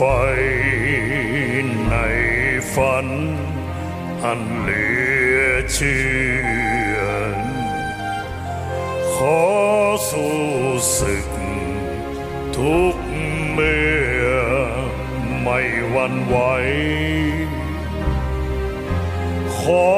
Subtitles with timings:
[0.00, 0.06] ไฟ
[1.88, 1.94] ใน
[2.74, 3.06] ฝัน
[4.24, 4.86] อันเหลื
[5.36, 5.42] อ
[5.72, 6.02] เชื่
[6.94, 6.98] อ
[9.14, 9.42] ขอ
[10.10, 10.38] สู้
[10.98, 11.28] ศึก
[12.56, 12.96] ทุก
[13.52, 13.88] เมื่
[14.24, 14.28] อ
[15.42, 15.60] ไม่
[15.90, 16.36] หวันไหว
[19.56, 19.97] ขอ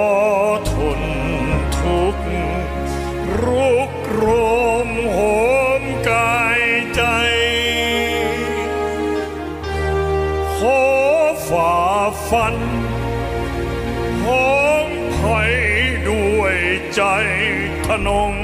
[18.06, 18.34] นง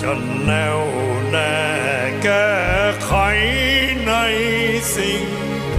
[0.00, 0.12] จะ
[0.44, 0.80] แน่ว
[1.30, 1.54] แน่
[2.22, 2.52] แก้
[3.04, 3.12] ไข
[4.06, 4.12] ใน
[4.94, 5.22] สิ่ง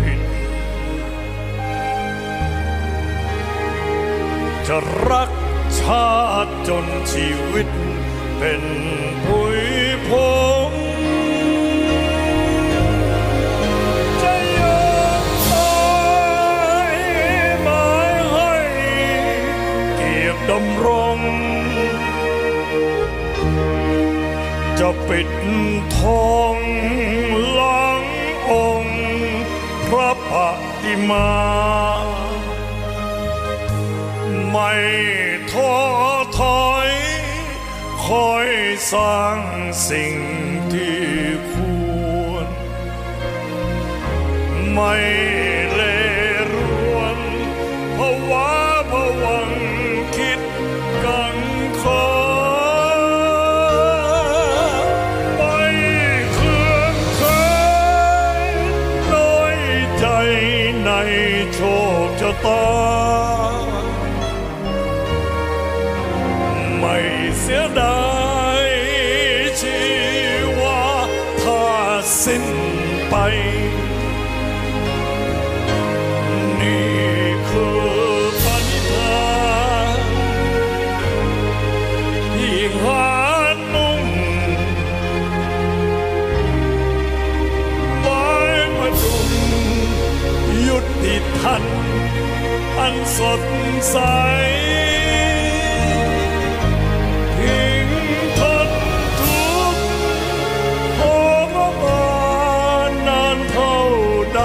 [0.02, 0.22] ผิด
[4.68, 4.78] จะ
[5.10, 5.32] รัก
[5.80, 6.12] ชา
[6.46, 7.68] ติจนชีวิต
[8.38, 8.64] เป็น
[9.24, 9.62] ผุย
[10.08, 10.09] พ
[10.55, 10.55] ง
[24.88, 25.30] จะปิด
[25.97, 26.58] ทอง
[27.53, 28.03] หลัง
[28.52, 29.00] องค์
[29.88, 30.33] พระป
[30.81, 31.31] ฏิมา
[34.50, 34.72] ไม่
[35.52, 35.75] ท้อ
[36.39, 36.89] ถอย
[38.06, 38.47] คอย
[38.91, 39.39] สร้าง
[39.89, 40.16] สิ่ง
[40.73, 41.03] ที่
[41.52, 41.53] ค
[42.28, 42.47] วร
[44.73, 44.95] ไม่
[93.18, 93.42] สด
[93.90, 93.98] ใส
[97.38, 97.90] ทิ้ง
[98.40, 98.70] ทน
[99.22, 99.86] ทุกข์
[101.00, 101.02] ท
[101.56, 102.08] รมา
[102.90, 103.80] นนานเท่า
[104.36, 104.42] ใด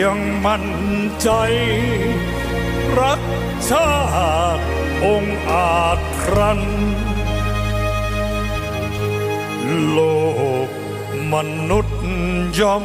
[0.00, 0.66] ยังมั่น
[1.22, 1.30] ใจ
[3.00, 3.20] รัก
[3.68, 3.92] ชา
[4.56, 4.64] ติ
[5.04, 6.60] องอาจครัน
[9.90, 9.98] โล
[10.66, 10.68] ก
[11.32, 11.34] ม
[11.70, 12.00] นุษย์
[12.60, 12.78] ย่อ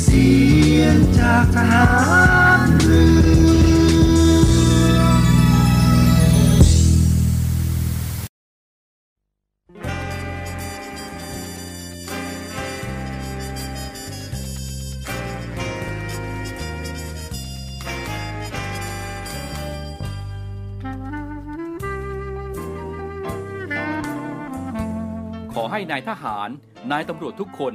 [0.00, 0.30] เสี
[0.80, 1.86] ยงจากทหา
[2.58, 3.32] รเรือ
[25.54, 26.48] ขอให้นายทหาร
[26.90, 27.74] นายตำรวจทุกคน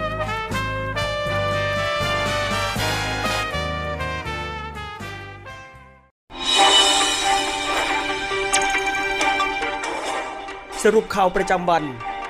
[10.85, 11.83] สรุปข่าวประจำวัน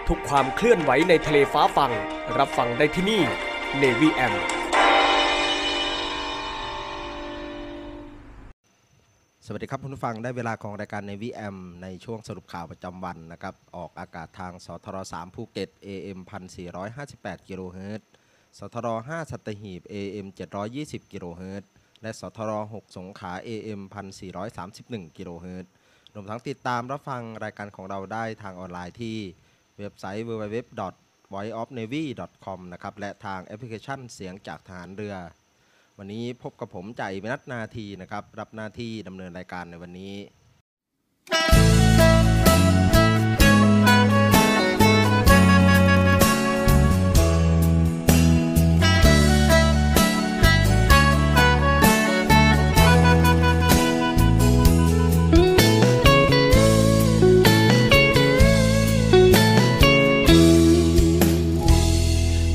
[0.08, 1.92] ทุกความเคลื่อนไหวในทะเลฟ้าฟัง
[2.38, 3.22] รับฟังได้ที่นี่
[3.82, 4.34] Navy M
[9.46, 16.20] สวัสดีครับคุณผู้ฟังได้เวลาของรายการ Navy AM ในช่วงสรุปข่าวประจำวันนะครับ ออกอากาศทางสทร3ภูเก็ต AM
[16.84, 18.08] 1458กิโลเฮิรตซ์
[18.58, 20.28] สทร5สัตหีบ AM
[20.70, 21.70] 720กิโลเฮิรตซ์
[22.02, 23.82] และสทร6สงขลา AM
[24.50, 25.72] 1431กิโลเฮิรตซ์
[26.14, 29.18] รวมทั้งติดตามรับฟังรายการของเราได้ทางออนไลน์ที่
[29.78, 30.58] เว็บไซต์ www
[31.34, 35.16] voiceofnavy.com นะครับและทางแอปพลิเคชันเสียงจากฐานเรือ
[35.98, 40.16] วันนี้พบกับผมใจมนัทนาทีนะครับ รับหน้าที่ดำเนินรายการในวันนี้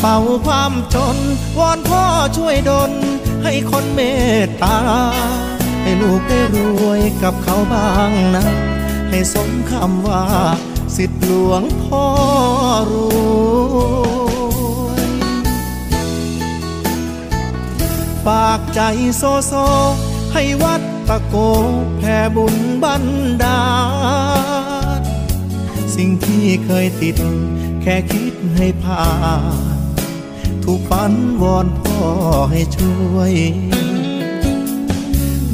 [0.00, 1.16] เป่าความจน
[1.58, 2.04] วอนพ่อ
[2.36, 2.92] ช่วยดล
[3.44, 4.00] ให้คนเม
[4.44, 4.78] ตตา
[5.82, 6.56] ให้ลูกได้ร
[6.86, 8.44] วยกับเขาบ้างนะ
[9.10, 10.24] ให้สมคำว่า
[10.96, 12.06] สิทธิหลวงพ่อ
[12.90, 12.92] ร
[14.84, 15.10] วย
[18.26, 18.80] ฝากใจ
[19.16, 19.52] โซโซ
[20.32, 21.36] ให้วัดตะโก
[21.98, 23.04] แผ่บุญบัน
[23.42, 23.62] ดา
[25.00, 25.00] ล
[25.96, 27.16] สิ่งที่เคยติด
[27.82, 29.04] แค่คิดให้ผ่า
[29.78, 29.79] น
[30.72, 32.00] ถูกฝันวอนพ่อ
[32.50, 33.32] ให้ช่วย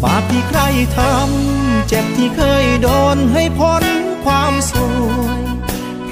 [0.02, 0.61] บาปที่ใคร
[0.96, 3.85] ทำเจ็บที่เคยโดนให้พ้น
[4.25, 5.42] ความสวย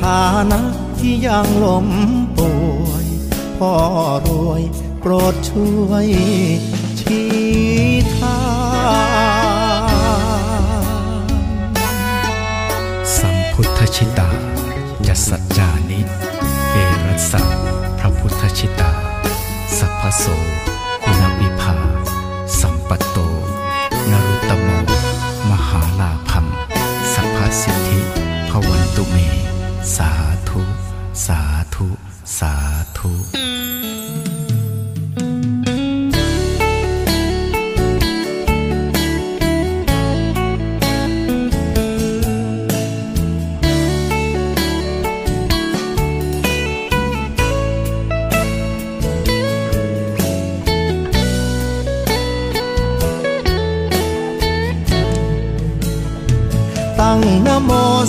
[0.00, 0.61] ฐานะ
[0.99, 1.88] ที่ยังล้ม
[2.37, 2.50] ป่
[2.84, 3.06] วย
[3.58, 3.75] พ่อ
[4.26, 4.62] รวย
[5.00, 6.06] โปรดช่วย
[7.00, 7.30] ชี้
[8.16, 8.40] ทา
[11.20, 11.25] ง
[13.16, 14.30] สัมพุทธชิตา
[15.06, 16.00] จะสัจจานิ
[16.73, 17.42] เอรัสสะ
[17.82, 18.92] พ ระพุทธชิตา
[19.78, 20.25] สัพพโส
[21.04, 21.76] คุณวิภา
[22.61, 23.18] สัมปตโต
[24.11, 24.68] นรุตโม
[25.50, 26.46] มหาลาพัม
[27.12, 28.00] สัพพสิทธิ
[28.49, 29.16] พวันตุเม
[29.96, 30.11] สา
[30.49, 30.61] ธุ
[31.26, 31.40] สา
[31.75, 31.88] ธุ
[32.38, 32.52] สา
[32.99, 33.12] ธุ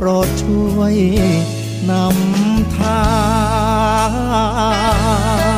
[0.00, 0.94] ปรดช่วย
[1.90, 3.00] นำทา
[5.48, 5.49] ง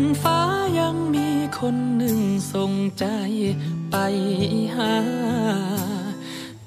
[0.00, 0.40] นฟ้า
[0.80, 1.28] ยังมี
[1.58, 2.18] คนหนึ่ง
[2.52, 3.06] ส่งใจ
[3.90, 3.96] ไป
[4.76, 4.96] หา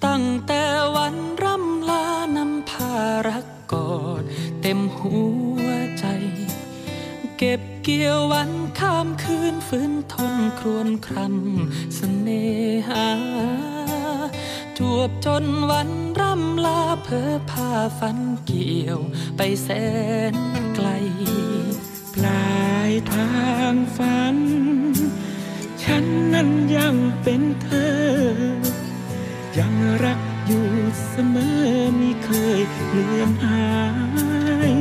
[0.06, 0.64] ตั้งแต่
[0.96, 2.06] วันร่ำลา
[2.38, 2.94] นำพา
[3.28, 4.24] รักกอด
[4.62, 5.18] เต็มหั
[5.64, 5.68] ว
[6.00, 6.06] ใจ
[7.38, 12.46] เก็บเกี่ยววันข้ามคืนฟื้นทนครวนครำเสน่
[12.90, 13.08] หา
[14.78, 19.00] จวบจนวันร่ำลาเพอพาฝันเกี่ยว
[19.38, 19.68] ไปแส
[20.34, 20.36] น
[20.76, 20.88] ไกล
[22.14, 23.32] ปลายทา
[23.74, 24.38] งฝัน
[25.84, 27.98] ฉันนั้นยังเป็นเธอ
[29.58, 30.68] ยังรักอยู่
[31.10, 33.72] เสมอไม่เคยเลือนหา
[34.72, 34.74] ย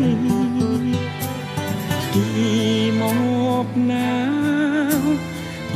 [2.14, 2.40] กี่
[2.96, 3.14] หมอ
[3.66, 4.14] กหนา
[5.00, 5.02] ว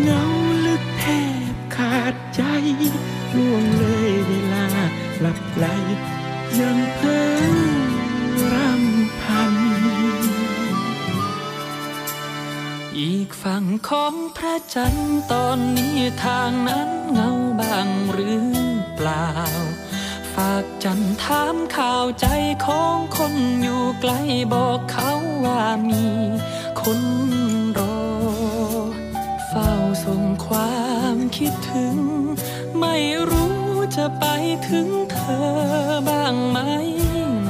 [0.02, 0.22] เงา
[0.66, 1.04] ลึกแท
[1.52, 2.42] บขาดใจ
[3.36, 4.66] ล่วงเลยเวลา
[5.20, 5.66] หลับไหล
[6.60, 7.18] ยังเพ้
[7.62, 7.63] อ
[13.50, 17.30] ฝั่งของพระจันทร์ตอนนี้ทางนั้นเงา
[17.60, 18.48] บางหรือ
[18.96, 19.28] เปล่า
[20.34, 22.26] ฝากจันทร์ถามข่าวใจ
[22.66, 24.12] ของคนอยู่ไกล
[24.54, 25.12] บอกเขา
[25.44, 26.04] ว่ามี
[26.80, 27.00] คน
[27.78, 28.00] รอ
[29.48, 29.70] เฝ้า
[30.04, 30.78] ส่งควา
[31.14, 31.96] มคิดถึง
[32.80, 32.96] ไม่
[33.30, 33.58] รู้
[33.96, 34.24] จะไป
[34.68, 35.48] ถึงเธอ
[36.08, 36.58] บ้างไหม
[37.42, 37.48] โน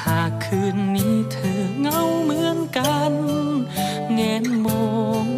[0.00, 3.14] หากคืนนี้เธอเหงาเหมือนกัน
[4.14, 4.86] แงนมอ
[5.26, 5.28] ง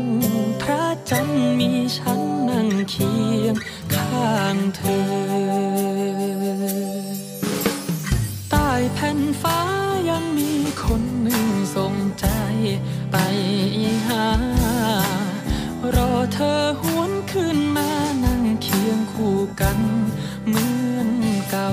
[0.62, 3.12] พระจันทร์มีฉันนั่งเคี
[3.42, 3.54] ยง
[3.94, 5.02] ข้างเธอ
[8.50, 9.58] ใต้แผ่นฟ้า
[10.08, 12.26] ยังมีคนหนึ่งส่งใจ
[13.12, 13.16] ไป
[14.06, 14.26] หา
[15.94, 17.90] รอเธอหวนขึ้นมา
[18.24, 19.78] นั่งเคียงคู่กัน
[20.48, 21.10] เหมือน
[21.50, 21.68] เก่า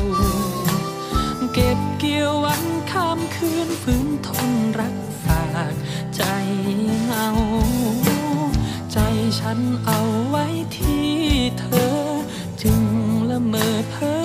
[7.06, 7.28] เงา
[8.92, 8.98] ใจ
[9.40, 10.00] ฉันเอา
[10.30, 10.46] ไว้
[10.78, 11.10] ที่
[11.60, 11.94] เธอ
[12.62, 12.82] จึง
[13.30, 14.23] ละเมอเพ้อ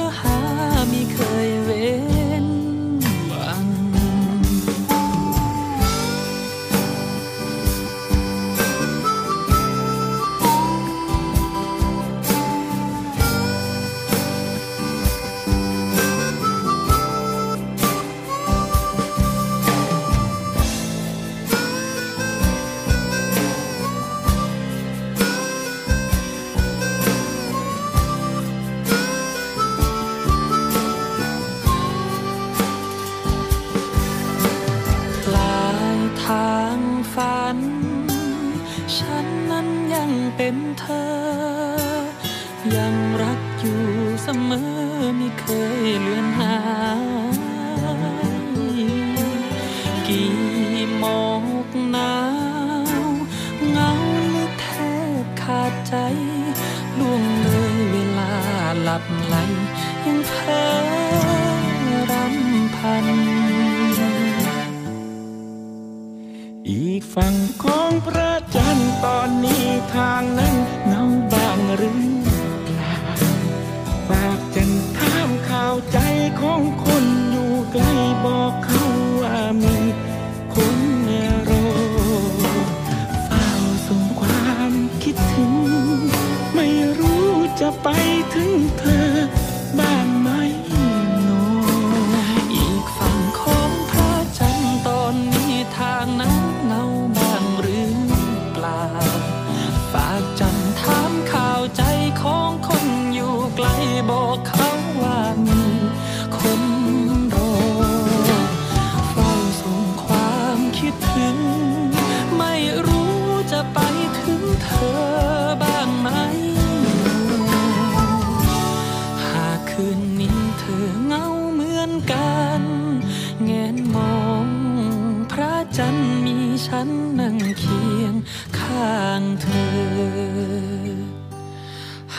[126.80, 128.14] ฉันนั่งเคียง
[128.58, 130.98] ข้างเธอ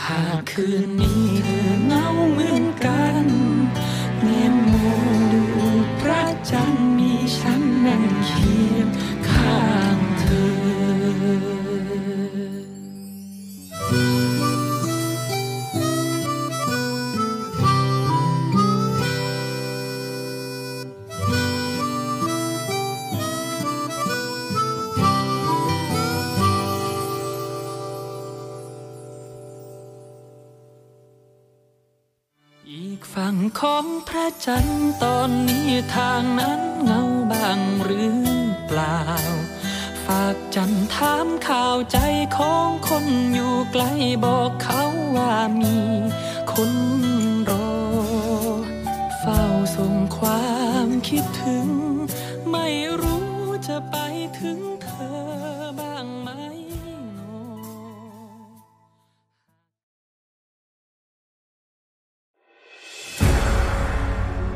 [0.00, 1.09] หากคืนนี้
[34.46, 34.66] ฉัน
[35.02, 38.14] ตอนนี้ทางนั้นเงาบางหรือ
[38.66, 38.98] เปเปล่า
[40.04, 41.98] ฝากจันถามข่าวใจ
[42.36, 43.84] ของคนอยู่ไกล
[44.24, 44.82] บอกเขา
[45.16, 45.76] ว่ามี
[46.52, 46.72] คน
[47.50, 47.72] รอ
[49.20, 49.42] เฝ้า
[49.76, 50.50] ส่งควา
[50.86, 51.68] มคิดถึง
[52.50, 52.66] ไม่
[53.02, 53.30] รู้
[53.68, 53.96] จะไป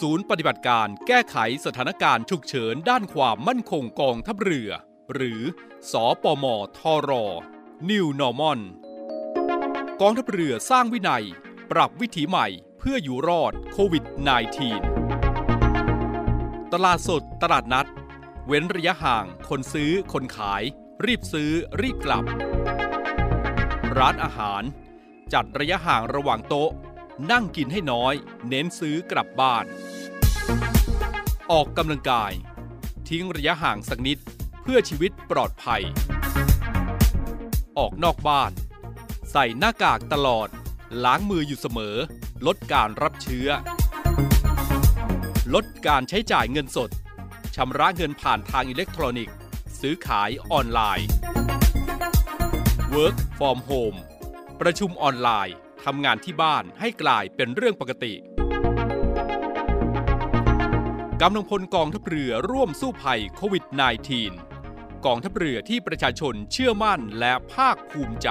[0.00, 4.70] ศูนย์ปฏิบัติการแก้ไขสถานการณ์ฉุกเฉินด้านความมั่นคงกองทัพเรือ
[5.14, 5.40] หรือ
[5.90, 6.44] สอปม
[6.78, 7.10] ทร
[7.90, 8.60] New Normal
[10.00, 11.24] กองทัพเรือสร้างวินัย
[11.70, 12.46] ปรับวิถีใหม่
[12.78, 14.04] เพื่ออยู่รอดโควิด
[15.18, 17.88] -19 ตลาดสดตลาดนัด
[18.46, 20.62] เว้นระยะห่าง คนซื้อ คนขาย
[21.06, 21.50] รีบซื้อ
[21.82, 22.24] รีบกลับ
[23.98, 24.62] ร้านอาหาร
[25.32, 26.70] จัดระยะห่างระหว่างโต๊ะ
[27.32, 28.14] นั่งกินให้น้อย
[28.48, 29.64] เน้นซื้อกลับบ้าน
[31.52, 32.32] ออกกำลังกาย
[33.08, 34.18] ทิ้งระยะห่างสักนิด
[34.62, 35.82] เพื่อชีวิตปลอดภัย
[37.78, 38.52] ออกนอกบ้าน
[39.30, 40.48] ใส่หน้ากากตลอด
[41.04, 41.96] ล้างมืออยู่เสมอ
[42.46, 43.48] ลดการรับเชื้อ
[45.54, 46.90] ลดการใช้จ่ายเงินสด
[47.56, 49.34] ชำระเงินผ่านทางอิเล็กทรอนิกส์
[49.80, 51.06] ซื้อขายออนไลน์
[52.94, 53.98] Work from home
[54.60, 55.56] ประชุมออนไลน์
[55.92, 58.14] ทำงานที่บ้านให้กลายเป็นเรื่องปกติ
[61.22, 63.64] กำลังพลกองทัพเรือร่วมสู้ภัยโควิด
[64.34, 68.28] -19 กองทัพเรือที่ประชาชนเชื่อมั่นและภาคภูมิใจ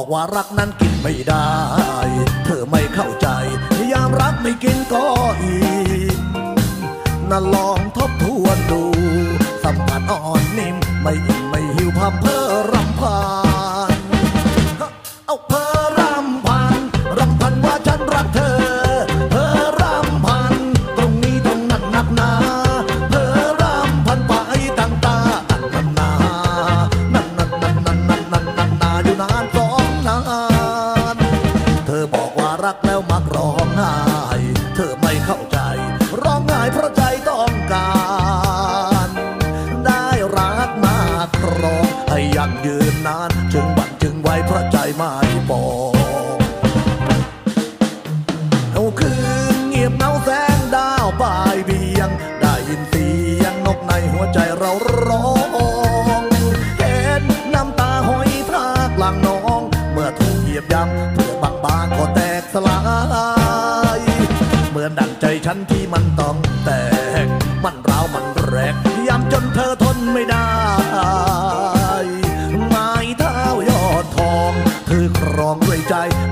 [0.00, 1.50] บอกว่ารักนั้นกินไม่ได้
[2.44, 3.28] เธอไม่เข้าใจ
[3.92, 5.06] ยามรักไม่กินก็
[5.42, 5.58] อี
[6.16, 6.18] ก
[7.30, 8.82] น่าลองทบทวนดู
[9.64, 13.47] สัมผัสอ่อนนิ่ม ไม่อิ่มไม่หิวพำเพอรำพา
[41.60, 45.10] รองให้ยังยืนนานจึงหวั่นจึงไว้พระใจไม่
[45.50, 45.64] ปอ
[45.96, 45.97] ง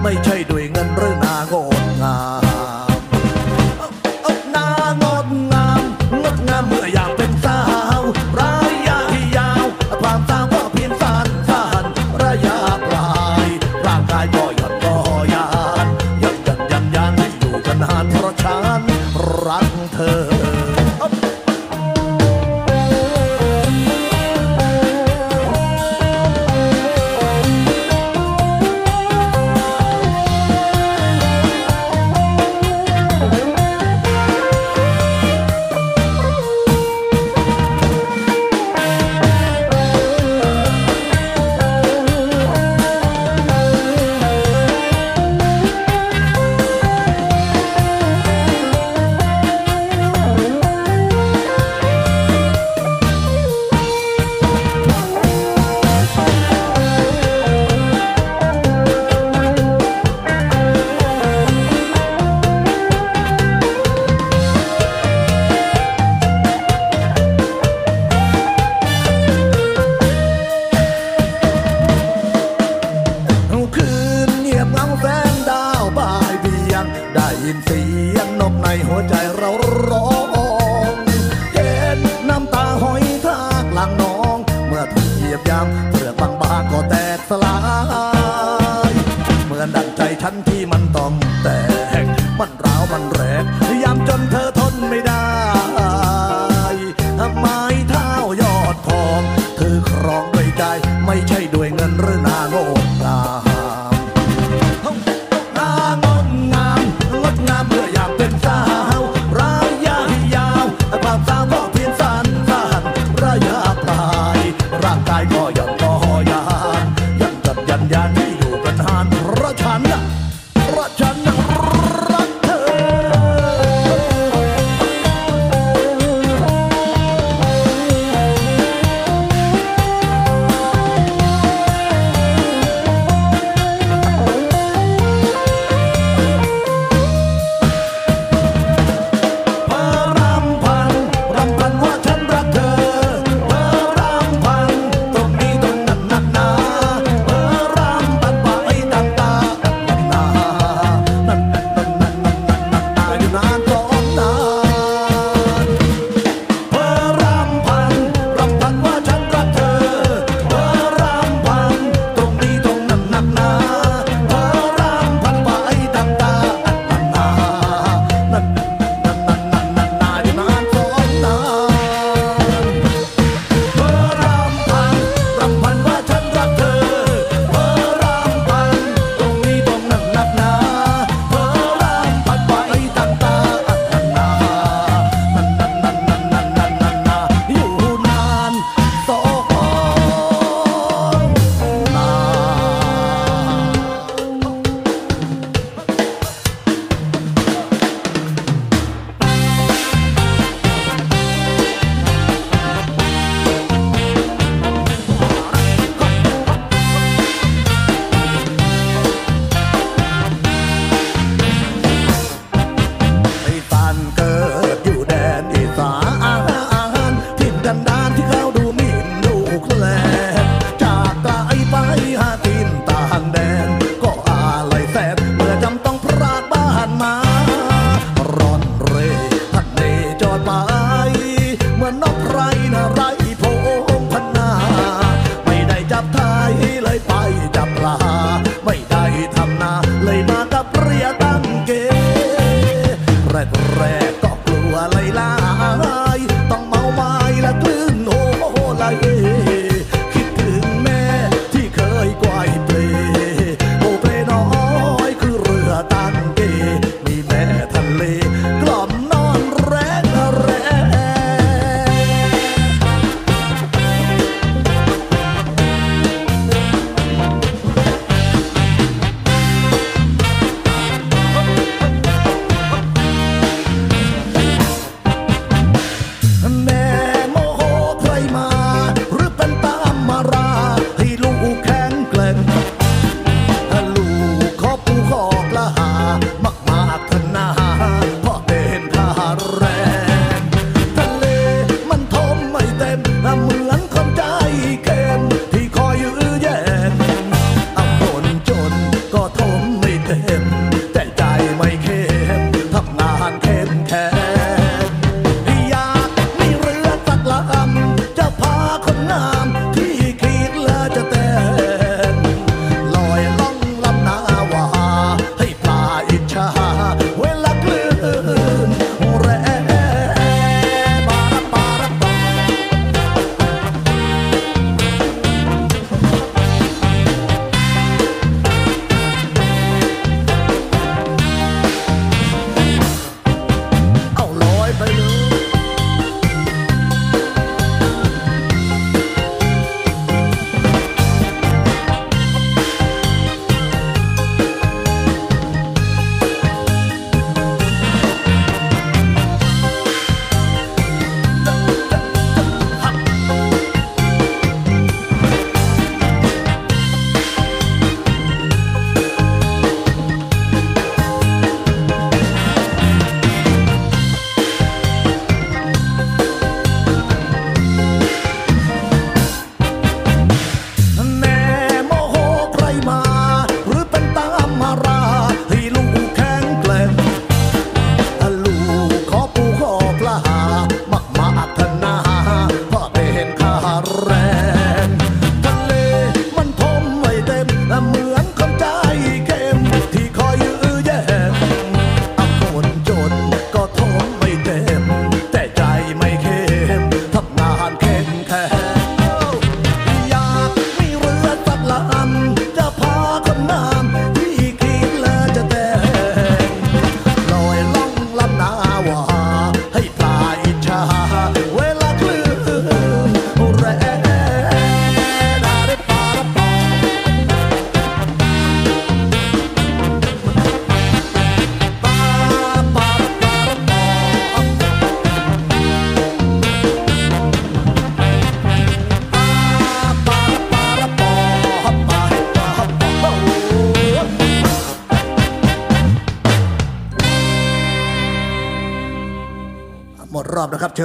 [0.06, 0.35] ไม่ใช่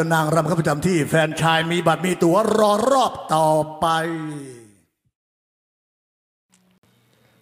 [0.03, 3.49] ญนางรำเข้าประจำที่ แฟนชายมีบัตรมีตั๋วรอรอบต่อ
[3.79, 3.85] ไป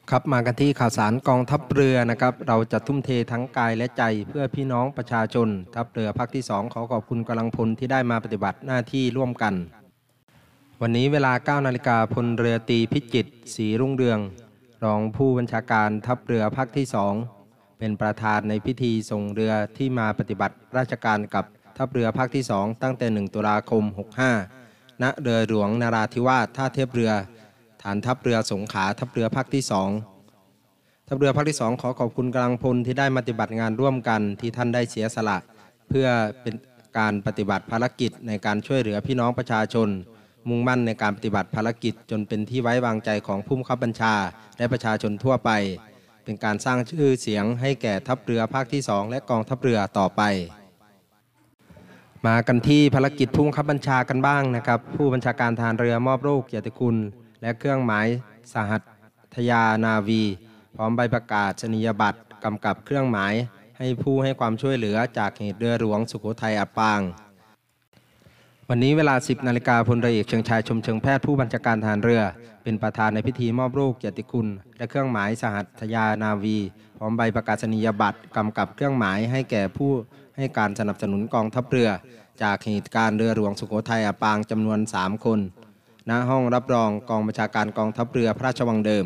[0.09, 9.53] ครับมากันที่ข่าวสารกองทัพเรือนะครับ เราจะทุ่มเททั้งกายและใจเพื่อพี่น้องประชาชน ทัพเรือภาคที่2ขอขอบคุณกำลังพลที่ได้มาปฏิบัติหน้าที่ร่วมกัน
[10.81, 14.19] วันนี้เวลา9นาฬิกาพลเรือตีพิจิตรสีรุ่งเรือง
[14.83, 16.85] รองผู้บัญชาการทัพเรือภาคที่
[17.33, 21.45] 2เป็นประธานในพิธีส่งเรือที่มาปฏิบัติราชการกับ
[21.79, 23.83] ทัพเรือภาคที่ 2 ตั้งแต่ 1 ตุลาคม
[24.43, 27.11] 65 ณ เรือหลวงนาราธิวาสท่าเทียบเรือ
[27.83, 29.63] ฐานทัพเรือสงขาทัพเรือภาคที่
[30.35, 35.37] 2 ทัพเรือภาคที่ 2 ขอขอบคุณกำลังพลที่ได้ปฏิบัติงานร่วมกันที่ท่านได้เสียสละ
[35.89, 36.07] เพื่อ
[36.41, 36.55] เป็น
[36.97, 39.89] การปฏิบัติภารกิจในการช่วยเหลือพี่น้องประชาชน
[40.49, 44.15] มุ่งมั่นในการปฏิบัติภารกิจจนเป็นที่ไว้วางใจของผู้บังคับบัญชา
[44.57, 45.51] และประชาชนทั่วไป
[46.23, 50.21] เป็นการสร้างชื่อเสียงให้แก่ทัพเรือภาคที่ 2 และกองทัพเรือต่อไป
[52.27, 56.95] มากันที่ภารกิจผู้บังคับบัญชากันบ้างนะครับ ผู้บัญชาการทหารเรือมอบโรคเกียรติคุณ
[57.41, 58.07] และเครื่องหมาย
[58.53, 58.81] สหัต
[59.35, 60.23] ทยานาวี
[60.75, 63.33] พร้อมใบประกาศชนียบัตรกำกับเครื่องหมาย
[63.77, 67.01] ให้ผู้ให้ความช่วยเหลือจากเหตุเรือหลวงสุโขทัยอับปาง
[68.69, 72.21] วันนี้เวลา 10นาฬิกาพลเรือเอกเชิงชายชมเชิงแพทย์ผู้บัญชาการทหารเรือ
[72.63, 74.47] เป็นประธานในพิธีมอบโรคเกียรติคุณ
[74.77, 76.57] และเครื่องหมายสหัตทยานาวี
[76.97, 79.91] พร้อมใบประกาศนียบัตรกำกับเครื่องหมายให้แก่ผู้
[80.39, 81.89] ให้การสนับสนุนกองทัพเรือ
[82.43, 85.39] จากเหตุการณ์เรือหลวงสุโขทัยอับปางจำนวน 3 คน
[86.09, 89.05] ณห้องรับรองกองบัญชาการกองทัพเรือพระราชวังเดิม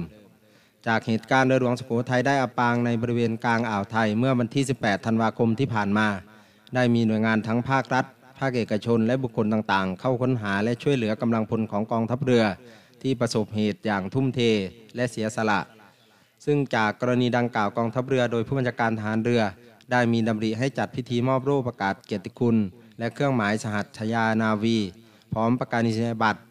[0.87, 6.07] จากเหตุการณ์เรือหลวงสุโขทัยได้อับปางในบริเวณกลางอ่าวไทยเมื่อวันที่ 18 ธันวาคมที่ผ่านมา
[6.75, 8.05] ได้มีหน่วยงานทั้งภาครัฐ
[8.39, 12.43] ภาคเอกชนและบุคคลต่างๆ เข้าค้นหาและช่วยเหลือกำลังพลของกองทัพเรือ
[13.01, 14.39] ที่ประสบเหตุอย่างทุ่มเท
[14.95, 15.59] และเสียสละ
[16.45, 19.41] ซึ่งจากกรณีดังกล่าวกองทัพเรือ โดยผู้บัญชาการทหารเรือ
[19.93, 22.57] ได้มีดำริให้จัดพิธีมอบโล่ประกาศเกียรติคุณ
[22.99, 24.77] และเครื่องหมายสหัตชยานาวี
[25.33, 26.41] พร้อมประกาศนียบัตร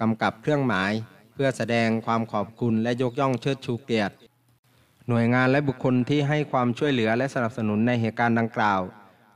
[0.00, 0.92] กำกับเครื่องหมาย
[1.32, 4.14] เพื่อแสดงความขอบคุณและยกย่องเชิดชูเกียรติ
[5.08, 8.80] หน่วยงานและบุคคลที่ให้ความช่วยเหลือและสนับสนุนในเหตุการณ์ดังกล่าว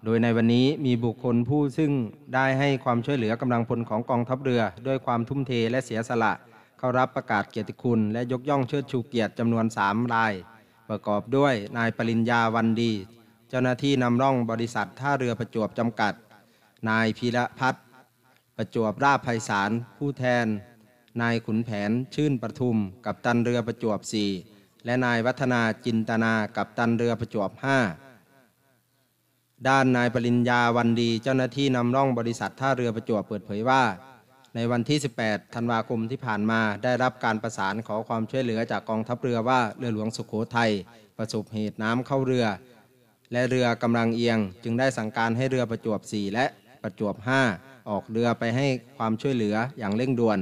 [0.05, 1.93] โดยในวันนี้มีบุคคลผู้ซึ่ง
[2.35, 6.33] ได้ให้ความช่วยเหลือกำลังพลของกองทัพเรือ ด้วยความทุ่มเทและเสียสละ
[6.79, 10.33] เข้ารับประกาศเกียรติคุณ และยกย่องเชิดชูเกียรติจำนวน3ราย
[10.89, 12.93] ประกอบด้วยนายปริญญาวันดี
[13.49, 16.15] เจ้าหน้าที่นำร่องบริษัทท่าเรือประจวบจำกัด
[16.89, 17.85] นายพีระพัฒน์
[18.57, 20.47] ประจวบราบไพศาลผู้แทน
[21.23, 22.77] นายขุนแผนชื่นประทุม
[23.07, 24.31] กับตันเรือประจวบสี่
[24.85, 27.79] และนายวัฒนาจินตนากับตันเรือประจวบห้า
[29.69, 33.83] ด้านนายปริญญาวันดีเจ้าหน้าที่นำร่องบริษัทท่าเรือประจวบเปิดเผยว่า
[34.55, 40.71] ในวันที่ 18 ธันวาคมที่ผ่านมาได้รับการประสานขอความช่วยเหลือจากกองทัพเรือว่าเรือหลวงสุโขทัย
[41.19, 42.47] ประสบเหตุน้ำเข้าเรือ
[43.33, 46.47] และเรือกำลังเอียง จึงได้สั่งการให้เรือประจวบ 4 และ
[46.83, 47.15] ประจวบ
[47.53, 48.67] 5 ออกเรือไปให้
[48.97, 50.39] ความช่วยเหลืออย่างเร่งด่วน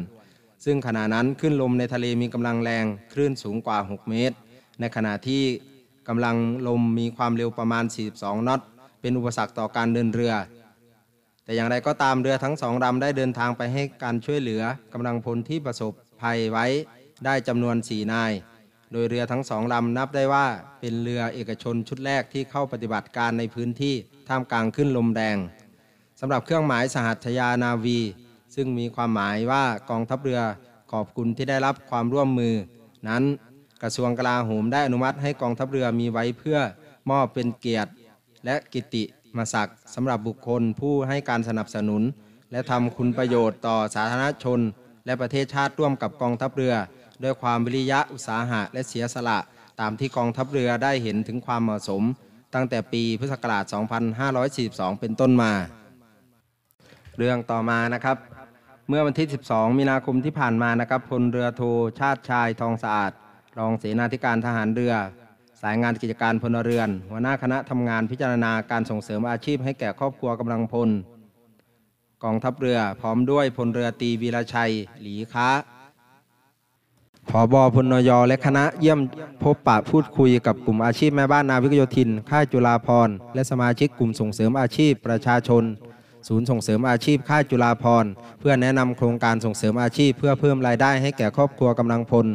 [0.64, 4.36] ซึ่งขณะนั้นขึ้นลมในทะเลมีกำลังแรงคลื่นสูงกว่า 6 เมตร
[4.80, 5.42] ในขณะที่
[6.08, 6.36] กำลัง
[6.68, 7.84] ลมมีความเร็วประมาณ
[8.16, 8.60] 42 นอต
[9.00, 10.34] เป็นอุปสรรคต่อการเดินเรือ
[11.44, 14.62] แต่อย่างไรก็ตามเรือทั้งสองลำได้เดินทางไปให้การช่วยเหลือ
[14.92, 16.66] กำลังพลที่ประสบภัยไว้
[17.24, 18.32] ได้จำนวน 4 นาย
[18.92, 20.46] โดยเรือทั้งสองลำนับได้ว่า
[20.80, 23.94] เป็นเรือเอกชนชุดแรกที่เข้าปฏิบัติการในพื้นที่
[24.28, 25.36] ท่ามกลางขึ้นลมแรง
[26.20, 28.00] สำหรับเครื่องหมายสหัตยานาวี
[28.54, 30.40] ซึ่งมีความหมายว่ากองทัพเรือ
[30.92, 32.54] ขอบคุณที่ได้รับความร่วมมือ
[33.08, 33.22] นั้น
[33.82, 36.58] กระทรวงกลาโหมได้อนุมัติให้กองทัพเรือมีไว้เพื่อ
[37.10, 37.90] มอบเป็นเกียรติ
[38.44, 39.04] และกิตติ
[39.36, 42.02] มศักดิ์สำหรับบุคคลผู้ให้การสนับสนุน
[42.52, 44.60] และทำคุณประโยชน์ต่อสาธารณชน
[45.06, 46.74] และประเทศชาติร่วมกับกองทัพเรือ
[47.22, 49.38] ด้วยความวิริยะอุตสาหะและเสียสละ
[49.80, 52.02] ตามที่กองทัพเรือได้เห็นถึงความเหมาะสม
[52.54, 53.64] ตั้งแต่ปีพุทธศักราช
[54.32, 55.52] 2542 เป็นต้นมา
[57.18, 58.16] เรื่องต่อมานะครับ
[58.88, 61.62] เมื่อวันที่ 12 มีนาคมที่ผ่านมานะครับพลเรือโท
[62.00, 63.12] ชาติชายทองสะอาด
[63.58, 64.94] รองเสนาธิการทหารเรือ
[65.62, 70.90] สายงานกิจการพลเรือน หัวหน้าคณะทำงานพิจารณาการส่งเสริมอาชีพให้แก่ครอบครัวกำลังพล
[72.24, 75.48] กองทัพเรือพร้อมด้วยพลเรือตีวีรชัย หลีค้า
[77.30, 79.00] ผอบอพลนยและคณะเยี่ยม
[79.42, 85.64] พบปะพูดคุยกับกลุ่มอาชีพแม่บ้านนาวิกโยธิน ค่ายจุฬาพรและสมาชิกกลุ่มส่งเสริมอาชีพประชาชน
[86.28, 88.04] ศูนย์ส่งเสริมอาชีพค่ายจุฬาพร
[88.40, 92.26] เพื่อแนะนำโครงการส่งเสริมอาชีพ เพื่อเพิ่มรายได้ให้แก่ครอบครัวกำลังพล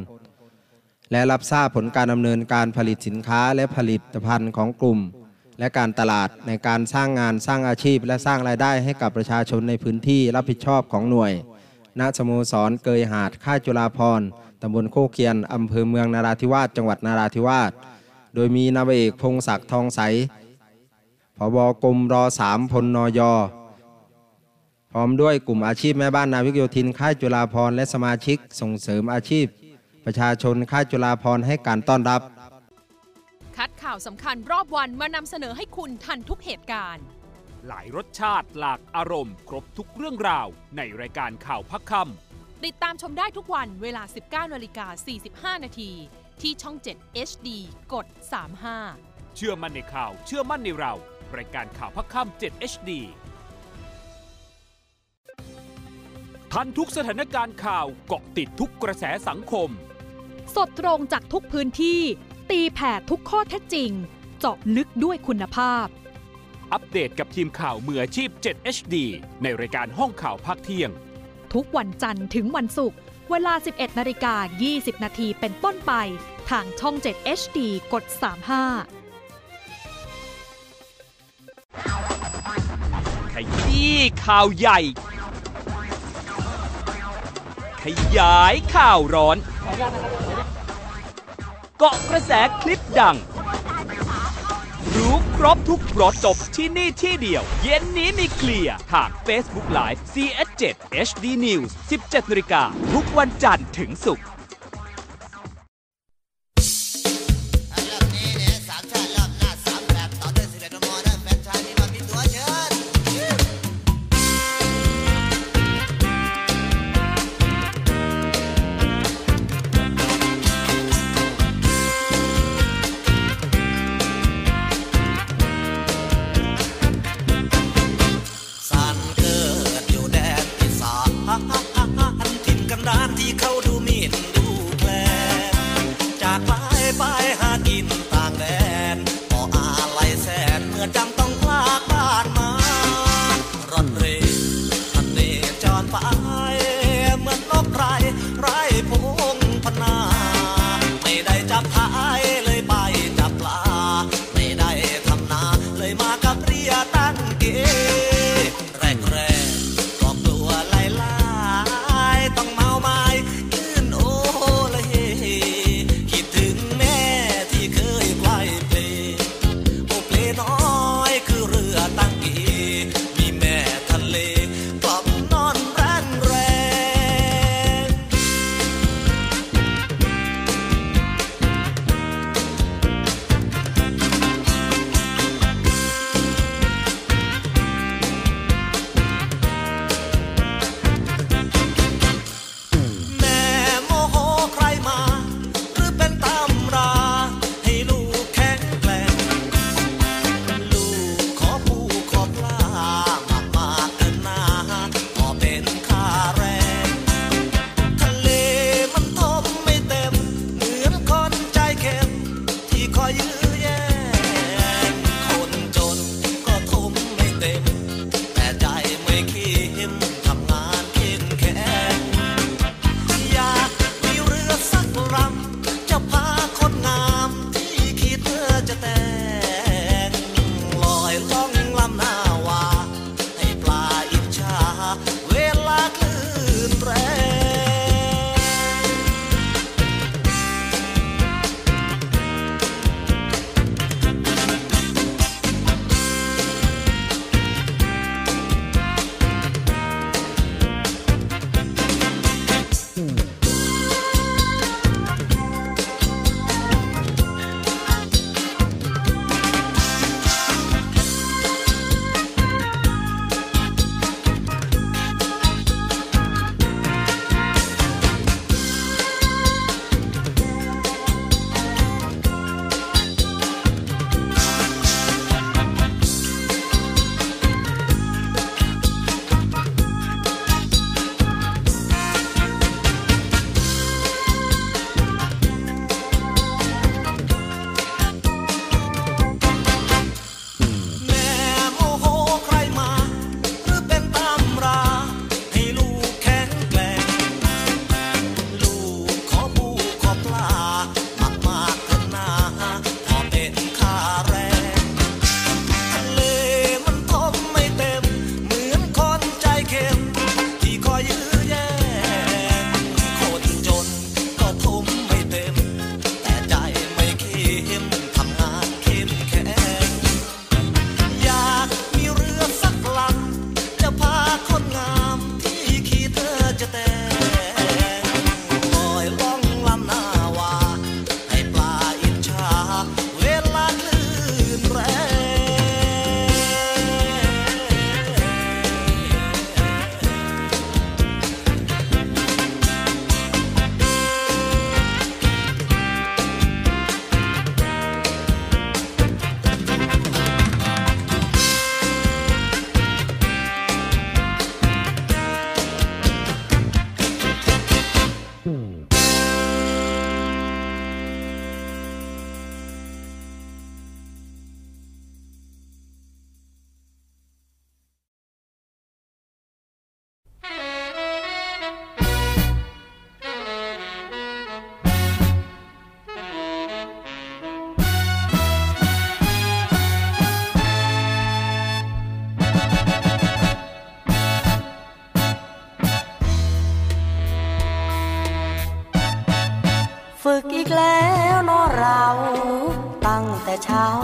[1.12, 5.00] และรับทราบผลการดำเนินการผลิตสินค้าและผลิตภัณฑ์ของกลุ่ม
[5.60, 11.32] และการตลาดในการสร้างงานสร้างอาชีพ และสร้างรายได้ให้กับประชาชนในพื้นที่รับผิดชอบของหน่วย
[12.00, 14.22] ณสโมสรเกยหาดค่ายจุฬาพร
[14.62, 17.72] ตำบลโคกเคียนอำเภอเมืองนาราธิวาสจังหวัดนาราธิวาส
[18.36, 20.01] โดยมีนาวาเอกพงศักดิ์ทองใส
[21.38, 23.20] ผผบกรมรอสามพลนย
[24.91, 29.45] พร้อมด้วยกลุ่มอาชีพแม่บ้านนาวิกโยธินค่ายจุฬาพรและสมาชิกส่งเสริมอาชีพ
[30.05, 32.22] ประชาชนค่ายจุฬาพรให้การต้อนรับ
[33.57, 37.03] คัดข่าวสำคัญรอบวันมานำเสนอให้คุณทันทุกเหตุการณ์
[37.68, 40.47] หลายรสชาติหลากอารมณ์ ครบทุกเรื่องราว
[40.78, 42.29] ในรายการข่าวพักคำ
[42.68, 44.03] ติดตามชมได้ทุกวันเวลา
[44.47, 44.88] 19นาฬิกา
[45.55, 45.91] 45 นาที
[46.41, 47.47] ที่ช่อง 7 HD
[47.93, 48.05] กด
[48.72, 50.93] 35 เชื่อมั่นในข่าว เชื่อมั่นในเรา
[51.38, 52.89] รายการข่าวพักคำ7 HD
[56.51, 59.70] ทันทุกสถานการณ์ข่าวเกาะติดทุกกระแสสังคม
[60.55, 62.01] สดตรงจากทุกพื้นที่
[62.51, 63.91] ตีแผ่ทุกข้อเท็จจริง
[64.39, 65.86] เจาะลึกด้วยคุณภาพ
[66.72, 68.95] อัปเดตกับทีมข่าวมืออาชีพ 7 HD
[69.41, 70.91] ในรายการห้องข่าวภาคเที่ยง
[71.54, 72.97] ทุกวันจันทร์ถึงวันศุกร์
[73.30, 74.36] เวลา 11นาฬิกา
[74.70, 75.93] 20 นาทีเป็นต้นไป
[76.50, 77.60] ทางช่อง 7 HD
[77.93, 78.14] กด 35
[83.34, 83.95] ขยี้
[84.26, 84.80] ข่าวใหญ่
[87.84, 87.86] ข
[88.18, 89.38] ยายข่าวร้อน
[91.78, 92.32] เกาะกระแส
[92.62, 93.18] คลิปดัง
[95.44, 100.64] ครบทุกรถจบที่นี่ที่เดียว เย็นนี้มีเคลียร์ทาง Facebook Live CS7
[101.08, 101.72] HD News
[102.02, 102.64] 17นาฬิกา
[102.94, 104.39] ทุกวันจันทร์ถึงศุกร์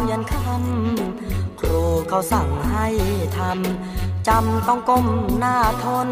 [0.10, 2.88] ยันค่ำครูเขาสั่งให้
[3.38, 5.08] ทำจำต้องก้ม
[5.39, 6.10] หน้าทน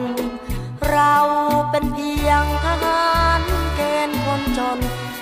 [0.89, 1.15] เรา
[1.71, 3.07] เป็นเพียงทหา
[3.39, 3.41] ร
[3.75, 4.79] เกณฑ์คนจน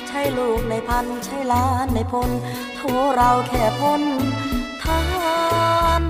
[0.08, 2.30] ใช่ลูกในพันใช่ล้านในพล
[2.76, 2.82] โท
[3.16, 4.02] เราแค่พ้น
[4.84, 5.40] ทหา
[6.00, 6.02] ร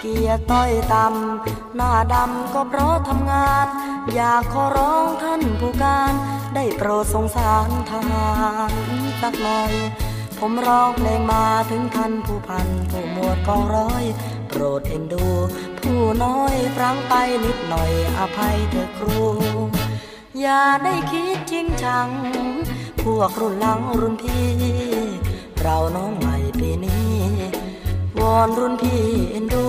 [0.00, 3.66] เกียรติต้อยต่ำหน้าดำก็เพราะทำงาน
[4.14, 6.12] อยากขอร้องท่านผู้การ
[6.54, 8.28] ได้โปรดสงสารทหา
[8.70, 8.72] ร
[9.20, 9.72] สักหน่อย
[10.38, 14.04] ผมร้องเพลงมาถึงท่านผู้พันผู้หมวดกองร้อย
[14.48, 15.26] โปรดเอ็นดู
[15.80, 17.14] ผู้น้อยฟังไป
[17.44, 19.20] นิดหน่อยอภัยเถอะครู
[20.40, 22.08] อย่าได้คิดจริงจัง
[23.02, 24.46] พวกรุ่นหลังรุ่นพี่
[25.60, 27.14] เราน้องใหม่ปีนี้
[28.18, 29.66] วอนรุ่นพี่เอ็นดู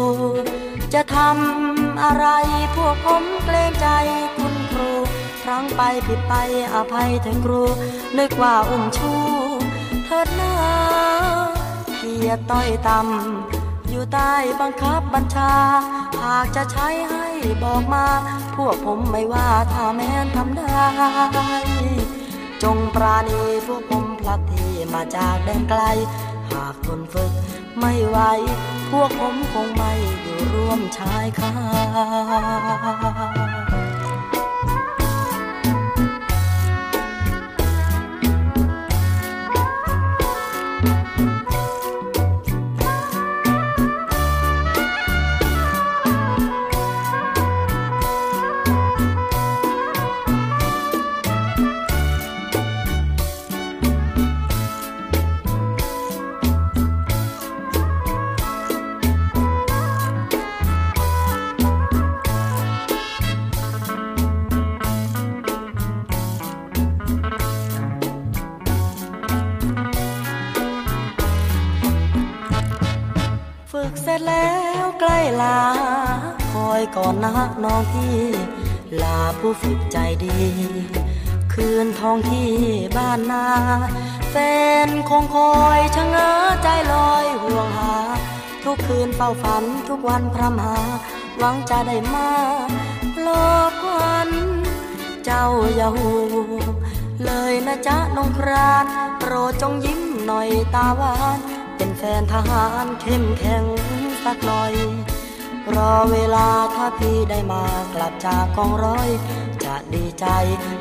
[0.94, 2.28] จะทำอะไร
[2.76, 3.88] พวกผมเกรงใจ
[4.36, 4.90] คุณครู
[5.44, 6.34] ครั้งไปผิดไป
[6.74, 7.64] อภัยเถอะครู
[8.18, 9.14] นึกว่าอุ้มชู
[10.16, 10.56] ถิดหนา
[11.98, 15.54] เกียรติต้อยต่ำอยู่ใต้บังคับบัญชา
[16.22, 17.28] หากจะใช้ให้
[17.64, 18.06] บอกมา
[18.56, 20.84] พวกผมไม่ว่าถ้าแม้นทำได้
[22.64, 25.82] จงปราณีพวกผมพลัดที่มาจากแดนไกล
[26.52, 27.32] หากทนฝึก
[27.80, 28.18] ไม่ไหว
[28.92, 31.54] พวกผมคงไม่อยู่ร่วมชายคา
[74.02, 74.52] เสร็จแล้
[74.84, 75.60] วใกล้ลา
[76.52, 77.34] คอยก่อนนะ
[77.64, 78.20] น้องพี่
[79.02, 80.40] ลาผู้ฝึกใจดี
[81.54, 82.52] คืนทองที่
[82.98, 83.46] บ้านนา
[84.32, 84.36] แฟ
[84.88, 86.32] นคงคอยชะเง้อ
[86.64, 87.96] ใจลอยห่วงหา
[88.64, 90.78] ทุกคืนเฝ้าฝันทุกวันพรำหา
[91.38, 92.30] หวังจะได้มา
[93.22, 94.30] หลอกวัน
[95.26, 96.12] เจ้าอย่าหู
[97.26, 98.86] เลยนะจ๊ะน้องคราน
[99.20, 101.40] โปรดจงยิ้มหน่อยตาหวาน
[101.78, 103.64] เป็นแฟนทหารเข้มแข็ง
[104.24, 104.74] สักหน่อย
[105.76, 107.64] รอเวลาถ้าพี่ได้มา
[107.94, 109.10] กลับจากกองร้อย
[109.64, 110.26] จะดีใจ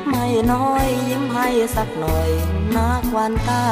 [0.09, 2.29] ไม่น้อยยิ้มให้สักหน่อย
[2.75, 3.63] นักวันตา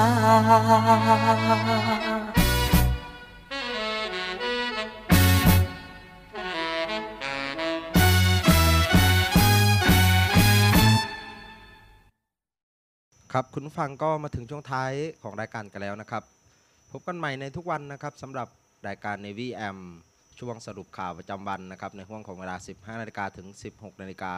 [13.31, 16.23] ครับคุณฟังก็มาถึงช่วงท้ายของรายการกันแล้วนะครับ
[16.93, 18.47] พบกันใหม่ในทุกวันนะครับสำหรับ
[18.87, 19.77] รายการ Navy AM
[20.39, 24.33] ช่วงสรุปข่าวประจำวันนะครับในห่วงของเวลา 15 นาฬิกาถึง 16 นาฬิกา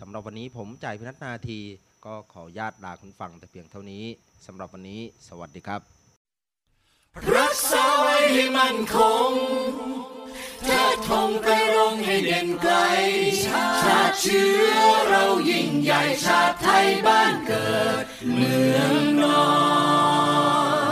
[0.00, 1.60] สำหรับวันนี้ผมจ่ายพินัทนาที
[2.04, 4.04] ก็ขอญาตลาคุณฟังแต่เพียงเท่านี้
[4.46, 5.80] สำหรับวันนี้ สวัสดีครับ
[7.36, 8.96] รักษาไว้ให้มั่นค
[9.28, 9.30] ง
[10.64, 12.74] เทิดธงไปรงให้เด่นไกล
[13.44, 13.66] ชา
[14.10, 14.78] ติเชื้อ
[15.08, 17.72] เรายิ่งใหญ่ชาติไทยบ้านเกิ
[18.02, 19.42] ด เมืองนอ